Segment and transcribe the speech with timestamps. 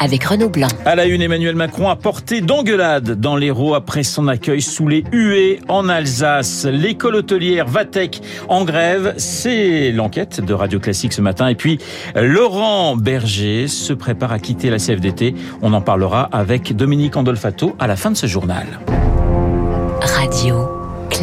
[0.00, 0.68] avec Renaud Blanc.
[0.84, 5.04] À la une, Emmanuel Macron a porté d'engueulade dans l'Hérault après son accueil sous les
[5.12, 6.64] huées en Alsace.
[6.64, 11.48] L'école hôtelière Vatec en grève, c'est l'enquête de Radio Classique ce matin.
[11.48, 11.78] Et puis,
[12.16, 15.34] Laurent Berger se prépare à quitter la CFDT.
[15.62, 18.66] On en parlera avec Dominique Andolfato à la fin de ce journal.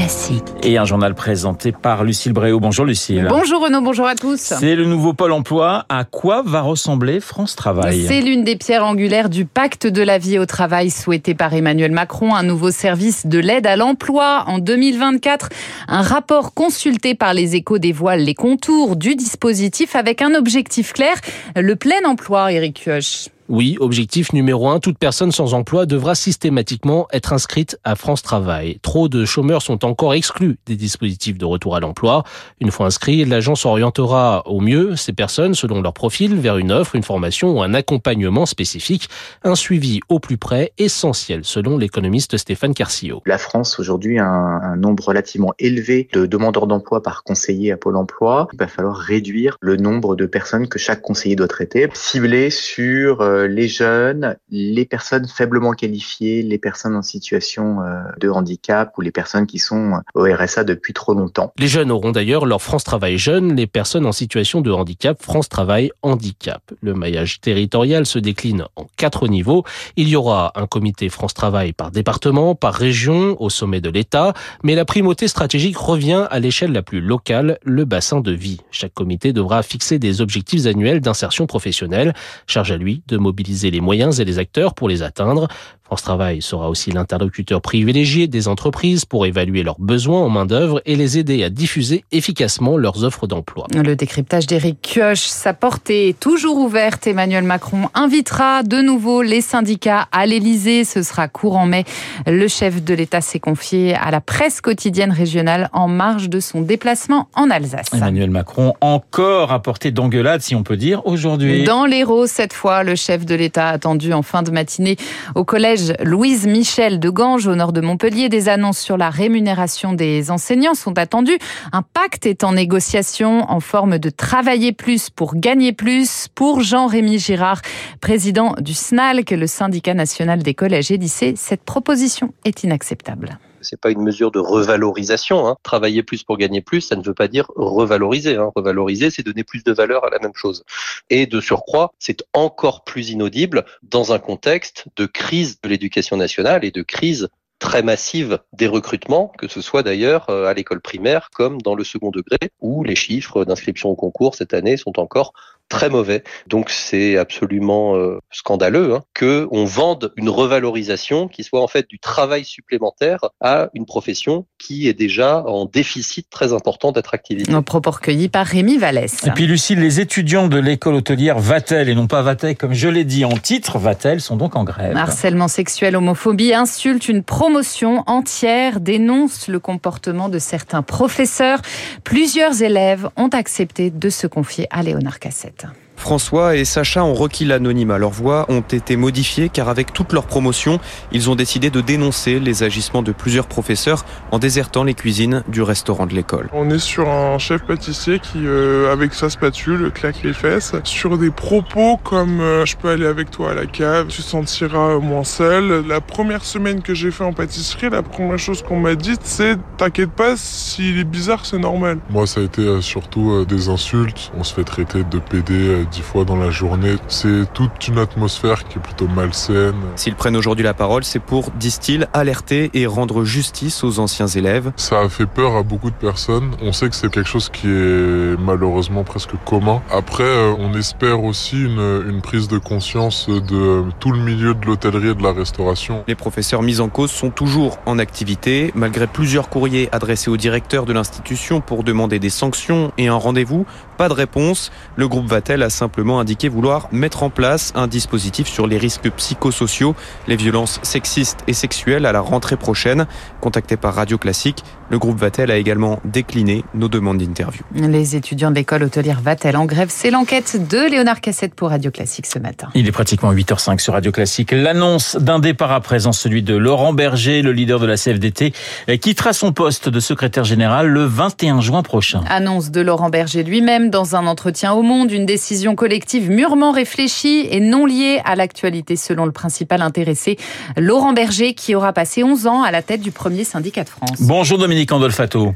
[0.08, 0.46] Classique.
[0.64, 2.62] Et un journal présenté par Lucille Bréau.
[2.62, 3.28] Bonjour Lucille.
[3.28, 4.54] Bonjour Renaud, bonjour à tous.
[4.58, 5.84] C'est le nouveau Pôle emploi.
[5.90, 10.18] À quoi va ressembler France Travail C'est l'une des pierres angulaires du pacte de la
[10.18, 14.60] vie au travail souhaité par Emmanuel Macron, un nouveau service de l'aide à l'emploi en
[14.60, 15.50] 2024.
[15.90, 21.16] Un rapport consulté par les échos dévoile les contours du dispositif avec un objectif clair,
[21.58, 23.30] le plein emploi, Eric Kioch.
[23.50, 28.80] Oui, objectif numéro un, toute personne sans emploi devra systématiquement être inscrite à France Travail.
[28.82, 32.24] Trop de chômeurs sont encore exclus des dispositifs de retour à l'emploi.
[32.60, 36.96] Une fois inscrits, l'agence orientera au mieux ces personnes selon leur profil vers une offre,
[36.96, 39.08] une formation ou un accompagnement spécifique.
[39.44, 43.22] Un suivi au plus près essentiel selon l'économiste Stéphane Carcillo.
[43.26, 47.78] La France aujourd'hui a un, un nombre relativement élevé de demandeurs d'emploi par conseiller à
[47.78, 48.50] Pôle emploi.
[48.52, 53.22] Il va falloir réduire le nombre de personnes que chaque conseiller doit traiter, cibler sur
[53.22, 59.02] euh, les jeunes, les personnes faiblement qualifiées, les personnes en situation euh, de handicap ou
[59.02, 61.54] les personnes qui sont au RSA depuis trop longtemps.
[61.60, 65.50] Les jeunes auront d'ailleurs leur France Travail Jeune, les personnes en situation de handicap France
[65.50, 66.62] Travail Handicap.
[66.82, 69.64] Le maillage territorial se décline en quatre niveaux.
[69.96, 74.34] Il y aura un comité France Travail par département, par région, au sommet de l'État,
[74.64, 78.62] mais la primauté stratégique revient à l'échelle la plus locale, le bassin de vie.
[78.72, 82.14] Chaque comité devra fixer des objectifs annuels d'insertion professionnelle,
[82.46, 85.48] charge à lui de mobiliser les moyens et les acteurs pour les atteindre.
[85.88, 90.98] France Travail sera aussi l'interlocuteur privilégié des entreprises pour évaluer leurs besoins en main-d'œuvre et
[90.98, 93.68] les aider à diffuser efficacement leurs offres d'emploi.
[93.74, 97.08] Le décryptage d'Éric Kioch, sa portée est toujours ouverte.
[97.08, 100.84] Emmanuel Macron invitera de nouveau les syndicats à l'Elysée.
[100.84, 101.86] Ce sera courant mai.
[102.26, 106.60] Le chef de l'État s'est confié à la presse quotidienne régionale en marge de son
[106.60, 107.94] déplacement en Alsace.
[107.94, 111.64] Emmanuel Macron encore à portée d'engueulade, si on peut dire, aujourd'hui.
[111.64, 114.98] Dans l'Hérault, cette fois, le chef de l'État attendu en fin de matinée
[115.34, 118.30] au collège Louise Michel de Ganges au nord de Montpellier.
[118.30, 121.38] Des annonces sur la rémunération des enseignants sont attendues.
[121.72, 127.20] Un pacte est en négociation en forme de travailler plus pour gagner plus pour Jean-Rémy
[127.20, 127.62] Girard,
[128.02, 131.34] président du SNALC, le syndicat national des collèges et lycées.
[131.36, 135.48] Cette proposition est inacceptable c'est pas une mesure de revalorisation.
[135.48, 135.58] Hein.
[135.64, 138.36] Travailler plus pour gagner plus, ça ne veut pas dire revaloriser.
[138.36, 138.52] Hein.
[138.56, 140.64] Revaloriser, c'est donner plus de valeur à la même chose.
[141.10, 146.66] Et de surcroît, c'est encore plus inaudible dans un contexte de crise de l'éducation nationale
[146.66, 147.30] et de crise
[147.60, 152.12] très massive des recrutements, que ce soit d'ailleurs à l'école primaire comme dans le second
[152.12, 155.34] degré, où les chiffres d'inscription au concours cette année sont encore
[155.70, 156.24] très mauvais.
[156.48, 161.90] Donc c'est absolument euh, scandaleux hein, que on vende une revalorisation qui soit en fait
[161.90, 167.52] du travail supplémentaire à une profession qui est déjà en déficit très important d'attractivité.
[167.54, 169.26] Un propos recueillis par Rémi Vallès.
[169.26, 172.88] Et puis Lucille, les étudiants de l'école hôtelière Vatel et non pas Vatec comme je
[172.88, 174.96] l'ai dit en titre, Vatel sont donc en grève.
[174.96, 181.62] Harcèlement sexuel, homophobie, insulte, une promotion entière dénonce le comportement de certains professeurs.
[182.04, 185.57] Plusieurs élèves ont accepté de se confier à Léonard Cassette.
[185.98, 187.98] François et Sacha ont requis l'anonymat.
[187.98, 190.80] Leurs voix ont été modifiées car avec toute leur promotion,
[191.12, 195.62] ils ont décidé de dénoncer les agissements de plusieurs professeurs en désertant les cuisines du
[195.62, 196.50] restaurant de l'école.
[196.54, 201.18] On est sur un chef pâtissier qui, euh, avec sa spatule, claque les fesses sur
[201.18, 205.24] des propos comme euh, je peux aller avec toi à la cave, tu sentiras moins
[205.24, 205.86] seul.
[205.88, 209.58] La première semaine que j'ai fait en pâtisserie, la première chose qu'on m'a dite, c'est
[209.78, 211.98] t'inquiète pas, s'il est bizarre, c'est normal.
[212.10, 214.32] Moi, ça a été euh, surtout des insultes.
[214.38, 216.96] On se fait traiter de PD dix fois dans la journée.
[217.08, 219.76] C'est toute une atmosphère qui est plutôt malsaine.
[219.96, 224.72] S'ils prennent aujourd'hui la parole, c'est pour, disent-ils, alerter et rendre justice aux anciens élèves.
[224.76, 226.52] Ça a fait peur à beaucoup de personnes.
[226.62, 229.82] On sait que c'est quelque chose qui est malheureusement presque commun.
[229.92, 234.66] Après, euh, on espère aussi une, une prise de conscience de tout le milieu de
[234.66, 236.04] l'hôtellerie et de la restauration.
[236.08, 240.86] Les professeurs mis en cause sont toujours en activité, malgré plusieurs courriers adressés au directeur
[240.86, 243.66] de l'institution pour demander des sanctions et un rendez-vous.
[243.98, 244.72] Pas de réponse.
[244.96, 249.10] Le groupe Vatel a simplement indiqué vouloir mettre en place un dispositif sur les risques
[249.10, 249.96] psychosociaux,
[250.28, 253.08] les violences sexistes et sexuelles à la rentrée prochaine.
[253.42, 257.64] Contacté par Radio Classique, le groupe Vatel a également décliné nos demandes d'interview.
[257.74, 261.92] Les étudiants de l'école hôtelière Vatel en grève, c'est l'enquête de Léonard Cassette pour Radio
[261.92, 262.70] Classique ce matin.
[262.76, 264.52] Il est pratiquement 8h05 sur Radio Classique.
[264.52, 268.54] L'annonce d'un départ à présent, celui de Laurent Berger, le leader de la CFDT,
[269.02, 272.22] quittera son poste de secrétaire général le 21 juin prochain.
[272.30, 277.48] Annonce de Laurent Berger lui-même dans un entretien au Monde, une décision collective mûrement réfléchie
[277.52, 280.38] et non liée à l'actualité selon le principal intéressé,
[280.78, 284.22] Laurent Berger, qui aura passé 11 ans à la tête du premier syndicat de France.
[284.22, 284.78] Bonjour Dominique.
[284.78, 285.56] Dominique Andolfato.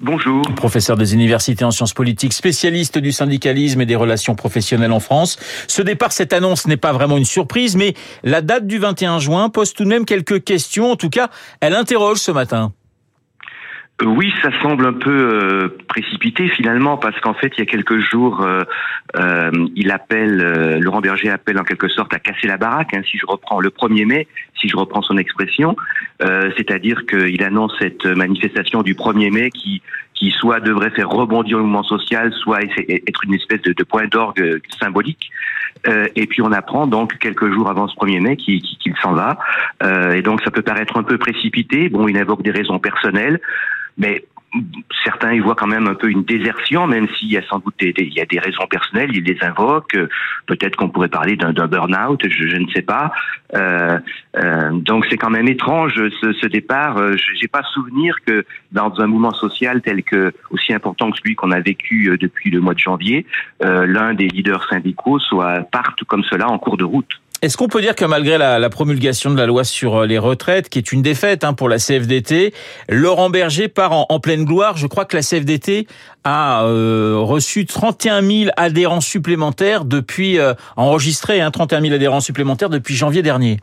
[0.00, 0.42] Bonjour.
[0.56, 5.38] Professeur des universités en sciences politiques, spécialiste du syndicalisme et des relations professionnelles en France.
[5.68, 9.48] Ce départ, cette annonce n'est pas vraiment une surprise, mais la date du 21 juin
[9.48, 10.92] pose tout de même quelques questions.
[10.92, 12.72] En tout cas, elle interroge ce matin.
[14.00, 17.66] Euh, oui, ça semble un peu euh, précipité finalement parce qu'en fait il y a
[17.66, 22.94] quelques jours, euh, il appelle, Laurent Berger appelle en quelque sorte à casser la baraque.
[22.94, 24.28] Hein, si je reprends le 1er mai,
[24.60, 25.76] si je reprends son expression,
[26.20, 29.82] c'est-à-dire qu'il annonce cette manifestation du 1er mai qui
[30.14, 34.60] qui soit devrait faire rebondir le mouvement social, soit être une espèce de, point d'orgue
[34.80, 35.30] symbolique.
[35.86, 38.60] et puis on apprend donc quelques jours avant ce 1er mai qu'il
[39.00, 39.38] s'en va.
[40.12, 41.88] et donc ça peut paraître un peu précipité.
[41.88, 43.40] Bon, il invoque des raisons personnelles
[43.98, 44.24] mais
[45.04, 47.74] certains y voient quand même un peu une désertion, même s'il y a sans doute
[47.78, 49.98] des, y a des raisons personnelles, ils les invoquent.
[50.46, 53.12] Peut-être qu'on pourrait parler d'un burn-out, je, ne sais pas.
[53.54, 53.98] Euh,
[54.36, 56.96] euh, donc c'est quand même étrange ce, départ.
[56.96, 61.34] Euh, J'ai pas souvenir que dans un mouvement social tel que aussi important que celui
[61.34, 63.26] qu'on a vécu depuis le mois de janvier,
[63.60, 67.20] l'un des leaders syndicaux soit parte comme cela en cours de route.
[67.40, 70.68] Est-ce qu'on peut dire que malgré la, promulgation de la loi sur euh, les retraites,
[70.68, 72.52] qui est une défaite hein, pour la CFDT,
[72.88, 75.86] Laurent Berger part en, pleine gloire Je crois que la CFDT
[76.24, 82.70] a euh, reçu 31 000 adhérents supplémentaires depuis, euh, enregistré hein, 31 000 adhérents supplémentaires
[82.70, 83.58] depuis janvier dernier.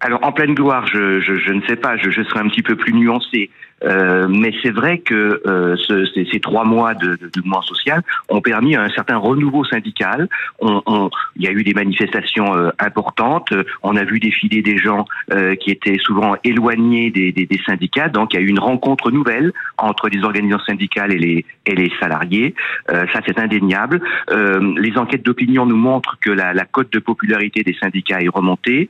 [0.00, 2.94] Alors en pleine gloire, je, ne sais pas, je, je, serai un petit peu plus
[2.94, 3.50] nuancé.
[3.84, 8.02] Euh, mais c'est vrai que euh, ce, ces, trois mois de, de, de, mouvement social
[8.28, 10.28] ont permis un certain renouveau syndical.
[10.60, 13.52] On, on, il y a eu des manifestations euh, importantes.
[13.82, 18.08] On a vu défiler des gens euh, qui étaient souvent éloignés des, des, des, syndicats.
[18.08, 21.74] Donc il y a eu une rencontre nouvelle entre les organisations syndicales et les, et
[21.74, 22.54] les salariés.
[22.90, 24.00] Euh, ça c'est indéniable.
[24.30, 28.88] les enquêtes d'opinion nous montrent que la, la cote de popularité des syndicats est remontée.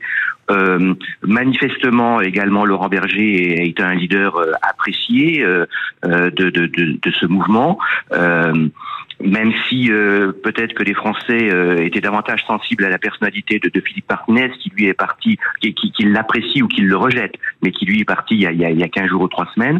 [1.21, 4.51] Manifestement, également, Laurent Berger est, un leader euh,
[4.83, 5.65] apprécié euh,
[6.03, 7.77] de, de, ce mouvement.
[9.21, 11.49] Même si peut-être que les Français
[11.85, 15.73] étaient davantage sensibles à la personnalité de, de Philippe Martinez, qui lui est parti, qui,
[15.73, 18.51] qui, qui l'apprécie ou qui le rejette, mais qui lui est parti il y a,
[18.51, 19.79] il y a 15 jours ou 3 semaines.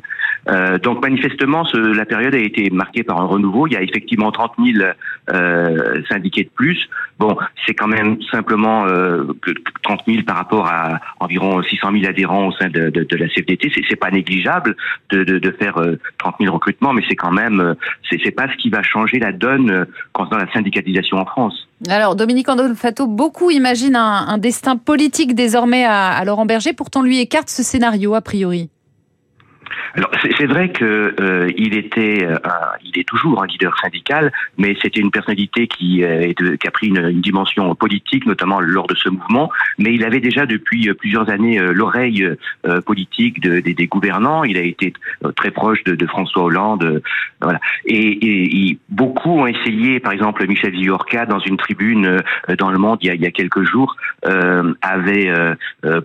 [0.50, 3.68] Euh, donc manifestement, ce, la période a été marquée par un renouveau.
[3.68, 4.86] Il y a effectivement 30 000
[5.30, 6.90] euh, syndiqués de plus.
[7.20, 9.52] Bon, c'est quand même simplement euh, que
[9.84, 13.28] 30 000 par rapport à environ 600 000 adhérents au sein de, de, de la
[13.28, 13.72] CFDT.
[13.88, 14.76] C'est pas négligeable
[15.12, 15.76] de, de, de faire
[16.18, 17.76] 30 000 recrutements, mais c'est quand même
[18.10, 21.68] c'est pas ce qui va changer la donne concernant la syndicalisation en France.
[21.90, 26.74] Alors, Dominique Andolfato, beaucoup imaginent un, destin politique désormais à, à Laurent Berger.
[26.74, 28.70] Pourtant, lui écarte ce scénario, a priori.
[29.96, 32.38] Alors c'est vrai que euh, il était, euh,
[32.84, 36.88] il est toujours un leader syndical, mais c'était une personnalité qui, euh, qui a pris
[36.88, 39.52] une, une, dimension politique, notamment lors de ce mouvement.
[39.78, 42.28] Mais il avait déjà depuis plusieurs années l'oreille
[42.86, 44.44] politique de, des gouvernants.
[44.44, 44.94] Il a été
[45.36, 47.02] très proche de, de François Hollande,
[47.42, 47.60] voilà.
[47.86, 52.22] Et, et, beaucoup ont essayé, par exemple Michel Viorca, dans une tribune
[52.58, 53.96] dans Le Monde il y a, il y a quelques jours,
[54.82, 55.32] avait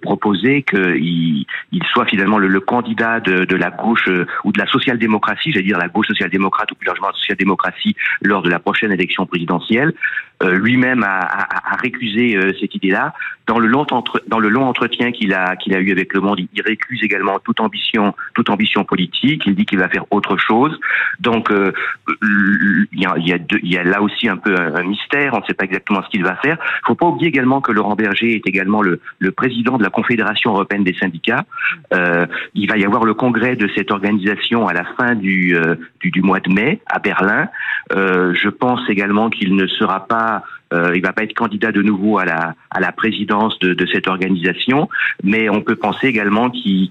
[0.02, 4.58] proposé qu'il il soit finalement le, le candidat de, de la gauche euh, ou de
[4.58, 8.58] la social-démocratie, j'allais dire la gauche social-démocrate ou plus largement la social-démocratie lors de la
[8.58, 9.94] prochaine élection présidentielle.
[10.42, 13.12] Euh, lui-même a, a, a, récusé euh, cette idée-là.
[13.48, 16.20] Dans le long entre, dans le long entretien qu'il a qu'il a eu avec Le
[16.20, 19.42] Monde, il, récuse également toute ambition toute ambition politique.
[19.46, 20.78] Il dit qu'il va faire autre chose.
[21.18, 25.32] Donc il y, a, y a y a là aussi un peu un, mystère.
[25.32, 26.58] On ne sait pas exactement ce qu'il va faire.
[26.82, 29.90] Il faut pas oublier également que Laurent Berger est également le, le président de la
[29.90, 31.46] Confédération européenne des syndicats.
[31.94, 35.56] Euh, il va y avoir le congrès de cette organisation à la fin du,
[36.00, 37.48] du, du mois de mai à Berlin.
[37.92, 40.42] Euh, je pense également qu'il ne sera pas a
[40.72, 43.86] Euh, il va pas être candidat de nouveau à la à la présidence de, de
[43.86, 44.88] cette organisation,
[45.22, 46.90] mais on peut penser également qu'il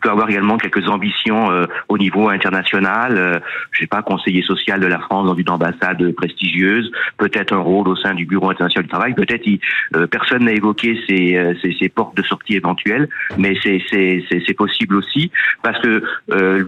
[0.00, 3.16] peut avoir également quelques ambitions euh, au niveau international.
[3.16, 3.38] Euh,
[3.72, 7.88] je sais pas, conseiller social de la France dans une ambassade prestigieuse, peut-être un rôle
[7.88, 9.14] au sein du Bureau international du travail.
[9.14, 9.46] Peut-être
[9.94, 15.30] euh, personne n'a évoqué ces, euh, ces, portes de sortie éventuelles, mais c'est possible aussi
[15.62, 16.02] parce que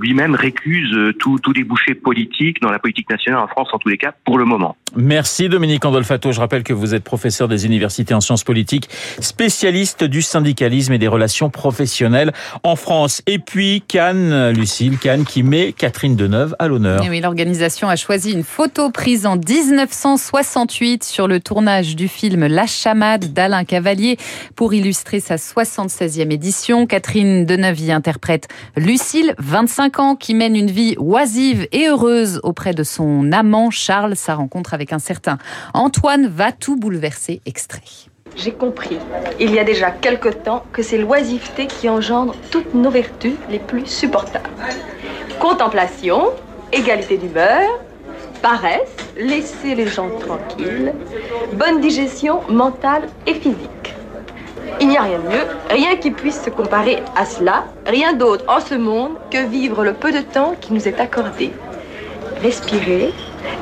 [0.00, 3.98] lui-même récuse tout, tout débouché politique dans la politique nationale en France en tous les
[3.98, 4.76] cas pour le moment.
[4.96, 6.32] Merci Dominique Andolfato.
[6.42, 8.88] Rappelle que vous êtes professeur des universités en sciences politiques,
[9.20, 12.32] spécialiste du syndicalisme et des relations professionnelles
[12.64, 13.22] en France.
[13.26, 17.04] Et puis Cannes, Lucille, Cannes qui met Catherine Deneuve à l'honneur.
[17.08, 22.66] Oui, l'organisation a choisi une photo prise en 1968 sur le tournage du film La
[22.66, 24.16] Chamade d'Alain Cavalier
[24.56, 26.86] pour illustrer sa 76e édition.
[26.86, 32.74] Catherine Deneuve y interprète Lucille, 25 ans, qui mène une vie oisive et heureuse auprès
[32.74, 34.16] de son amant Charles.
[34.16, 35.38] Sa rencontre avec un certain
[35.74, 37.40] Antoine va tout bouleverser.
[37.46, 37.82] Extrait.
[38.34, 38.96] J'ai compris,
[39.38, 43.58] il y a déjà quelque temps, que c'est l'oisiveté qui engendre toutes nos vertus les
[43.58, 44.48] plus supportables.
[45.38, 46.30] Contemplation,
[46.72, 47.68] égalité d'humeur,
[48.40, 50.94] paresse, laisser les gens tranquilles,
[51.52, 53.94] bonne digestion mentale et physique.
[54.80, 58.44] Il n'y a rien de mieux, rien qui puisse se comparer à cela, rien d'autre
[58.48, 61.52] en ce monde que vivre le peu de temps qui nous est accordé.
[62.42, 63.12] Respirer,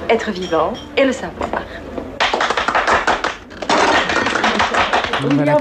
[0.09, 1.62] être vivant et le savoir.
[5.23, 5.59] Voilà,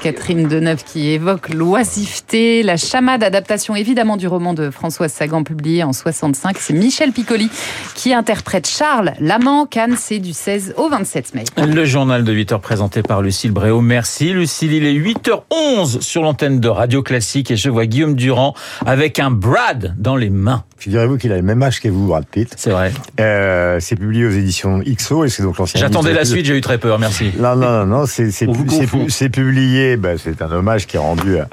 [0.00, 5.84] Catherine Deneuve qui évoque l'oisiveté, la chamade, adaptation évidemment du roman de Françoise Sagan publié
[5.84, 6.56] en 65.
[6.58, 7.50] C'est Michel Piccoli
[7.94, 9.66] qui interprète Charles, l'amant.
[9.66, 11.44] Cannes, c'est du 16 au 27 mai.
[11.58, 13.80] Le journal de 8 heures présenté par Lucille Bréau.
[13.80, 14.72] Merci Lucille.
[14.72, 18.54] Il est 8h11 sur l'antenne de Radio Classique et je vois Guillaume Durand
[18.86, 20.64] avec un Brad dans les mains.
[20.84, 22.52] Figurez-vous qu'il a le même âge que vous, Brad Pitt.
[22.58, 22.92] C'est vrai.
[23.18, 25.80] Euh, c'est publié aux éditions XO et c'est donc l'ancien.
[25.80, 27.32] J'attendais la suite, j'ai eu très peur, merci.
[27.38, 31.48] Non, non, non, non c'est c'est publié, ben, c'est un hommage qui est rendu à,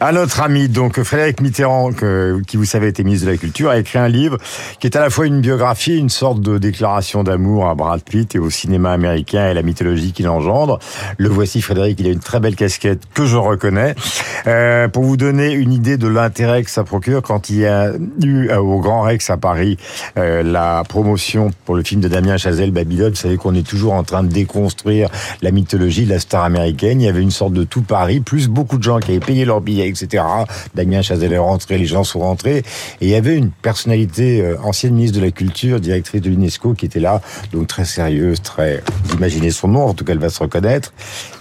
[0.00, 3.70] à, notre ami donc Frédéric Mitterrand, que, qui vous savez était ministre de la Culture,
[3.70, 4.36] a écrit un livre
[4.80, 8.34] qui est à la fois une biographie, une sorte de déclaration d'amour à Brad Pitt
[8.34, 10.78] et au cinéma américain et la mythologie qu'il engendre.
[11.16, 13.94] Le voici Frédéric, il a une très belle casquette que je reconnais.
[14.46, 17.92] Euh, pour vous donner une idée de l'intérêt que ça procure, quand il y a
[18.22, 19.76] eu au Grand Rex à Paris
[20.16, 23.92] euh, la promotion pour le film de Damien Chazelle, Babylone, vous savez qu'on est toujours
[23.92, 25.08] en train de déconstruire
[25.42, 27.00] la mythologie de la star américaine.
[27.00, 29.44] Il y avait une sorte de tout Paris, plus beaucoup de gens qui avaient payé
[29.44, 30.24] leurs billets, etc.
[30.74, 32.58] Damien Chazelle est rentré, les gens sont rentrés.
[33.00, 36.74] Et il y avait une personnalité, euh, ancienne ministre de la Culture, directrice de l'UNESCO,
[36.74, 37.20] qui était là,
[37.52, 38.82] donc très sérieuse, très...
[39.04, 40.92] Vous imaginez son nom, en tout cas elle va se reconnaître.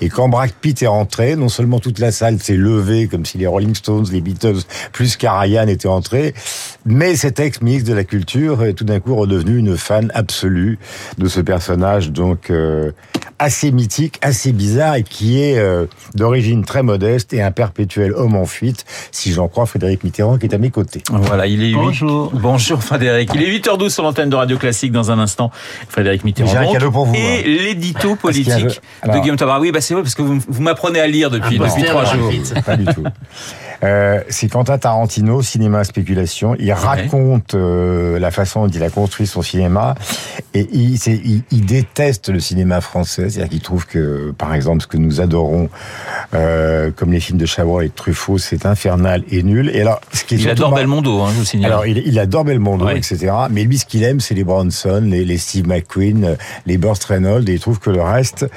[0.02, 3.38] Et quand Brad Pitt est rentré, non seulement toute la salle s'est levée, comme si
[3.38, 4.60] les Rolling Stones, les Beatles,
[4.92, 6.34] plus Karajan étaient entrés,
[6.88, 10.80] mais cet ex-ministre de la Culture est tout d'un coup redevenu une fan absolue
[11.18, 12.92] de ce personnage, donc euh,
[13.40, 18.36] assez mythique, assez bizarre, et qui est euh, d'origine très modeste et un perpétuel homme
[18.36, 21.04] en fuite, si j'en crois Frédéric Mitterrand, qui est à mes côtés.
[21.12, 22.32] Voilà, il est Bonjour.
[22.34, 22.40] 8...
[22.40, 23.32] Bonjour Frédéric.
[23.36, 25.52] Il est 8h12 sur l'antenne de Radio Classique dans un instant.
[25.90, 26.50] Frédéric Mitterrand.
[26.50, 27.16] J'ai un cadeau pour vous.
[27.16, 27.42] Et hein.
[27.46, 29.18] l'édito politique Alors...
[29.18, 29.60] de Guillaume Tabar.
[29.60, 32.06] Oui, bah c'est vrai, parce que vous, vous m'apprenez à lire depuis, ah, depuis trois
[32.06, 32.32] jours.
[32.66, 33.04] Pas du tout.
[33.84, 36.56] Euh, c'est Quentin Tarantino, cinéma spéculation.
[36.60, 36.74] Il ouais.
[36.74, 39.96] raconte euh, la façon dont il a construit son cinéma
[40.54, 43.30] et il, il, il déteste le cinéma français.
[43.30, 45.70] C'est-à-dire qu'il trouve que, par exemple, ce que nous adorons,
[46.34, 49.70] euh, comme les films de Chabrol et de Truffaut, c'est infernal et nul.
[49.74, 50.80] Et alors, ce qui est il adore mar...
[50.80, 51.72] Belmondo, hein, je vous signale.
[51.72, 52.98] Alors, il, il adore Belmondo, ouais.
[52.98, 53.32] etc.
[53.52, 57.48] Mais lui, ce qu'il aime, c'est les Bronson, les, les Steve McQueen, les Burt Reynolds,
[57.48, 58.48] et il trouve que le reste,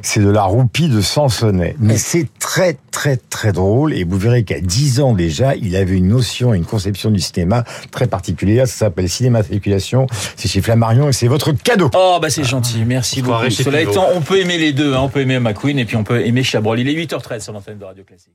[0.00, 1.76] c'est de la roupie de Sansonnet.
[1.78, 5.96] Mais c'est très, très, très drôle, et vous verrez qu'à 10 ans déjà, il avait
[5.96, 8.66] une notion, une conception du cinéma très particulière.
[8.66, 10.06] Ça s'appelle Cinéma Spéculation.
[10.36, 11.90] C'est chez Flammarion et c'est votre cadeau.
[11.94, 12.84] Oh, bah c'est gentil.
[12.86, 13.50] Merci beaucoup.
[13.50, 14.94] Cela étant, on peut aimer les deux.
[14.94, 15.00] Hein.
[15.02, 16.80] On peut aimer McQueen et puis on peut aimer Chabrol.
[16.80, 18.32] Il est 8h13 sur l'antenne de Radio Classique.